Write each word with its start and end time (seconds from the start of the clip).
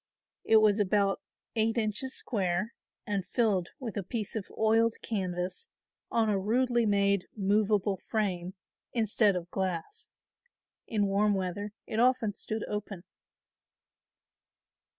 It 0.43 0.55
was 0.57 0.79
about 0.79 1.21
eight 1.55 1.77
inches 1.77 2.15
square 2.15 2.73
and 3.05 3.23
filled 3.23 3.69
with 3.79 3.97
a 3.97 4.01
piece 4.03 4.35
of 4.35 4.47
oiled 4.57 4.95
canvas 5.03 5.67
on 6.09 6.27
a 6.27 6.39
rudely 6.39 6.87
made 6.87 7.27
movable 7.37 7.97
frame 7.97 8.55
instead 8.93 9.35
of 9.35 9.51
glass. 9.51 10.09
In 10.87 11.05
warm 11.05 11.35
weather 11.35 11.73
it 11.85 11.99
often 11.99 12.33
stood 12.33 12.63
open. 12.67 13.03